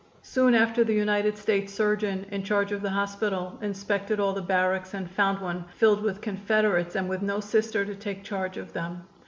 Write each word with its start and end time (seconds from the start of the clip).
Soon 0.23 0.55
after 0.55 0.83
the 0.83 0.95
United 0.95 1.37
States 1.37 1.71
surgeon 1.71 2.25
in 2.31 2.41
charge 2.41 2.71
of 2.71 2.81
the 2.81 2.89
hospital 2.89 3.59
inspected 3.61 4.19
all 4.19 4.33
the 4.33 4.41
barracks 4.41 4.95
and 4.95 5.11
found 5.11 5.39
one 5.39 5.63
filled 5.75 6.01
with 6.01 6.21
Confederates 6.21 6.95
and 6.95 7.07
with 7.07 7.21
no 7.21 7.39
Sister 7.39 7.85
to 7.85 7.93
take 7.93 8.23
charge 8.23 8.57
of 8.57 8.73
them. 8.73 9.03